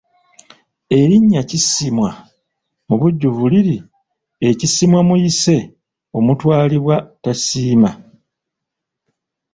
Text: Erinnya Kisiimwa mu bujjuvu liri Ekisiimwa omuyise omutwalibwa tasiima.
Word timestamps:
Erinnya 0.97 1.41
Kisiimwa 1.49 2.09
mu 2.87 2.95
bujjuvu 3.01 3.43
liri 3.51 3.77
Ekisiimwa 4.49 4.97
omuyise 5.03 5.55
omutwalibwa 6.17 6.95
tasiima. 7.23 7.91